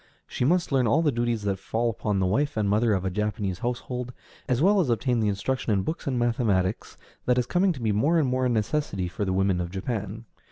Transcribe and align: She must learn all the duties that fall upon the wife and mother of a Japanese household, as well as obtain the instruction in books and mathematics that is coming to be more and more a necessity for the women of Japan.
She 0.25 0.43
must 0.45 0.71
learn 0.71 0.87
all 0.87 1.03
the 1.03 1.11
duties 1.11 1.43
that 1.43 1.59
fall 1.59 1.87
upon 1.87 2.17
the 2.17 2.25
wife 2.25 2.57
and 2.57 2.67
mother 2.67 2.93
of 2.95 3.05
a 3.05 3.11
Japanese 3.11 3.59
household, 3.59 4.11
as 4.49 4.59
well 4.59 4.79
as 4.79 4.89
obtain 4.89 5.19
the 5.19 5.27
instruction 5.27 5.71
in 5.71 5.83
books 5.83 6.07
and 6.07 6.17
mathematics 6.17 6.97
that 7.27 7.37
is 7.37 7.45
coming 7.45 7.71
to 7.71 7.81
be 7.83 7.91
more 7.91 8.17
and 8.17 8.27
more 8.27 8.47
a 8.47 8.49
necessity 8.49 9.07
for 9.07 9.25
the 9.25 9.33
women 9.33 9.61
of 9.61 9.69
Japan. 9.69 10.25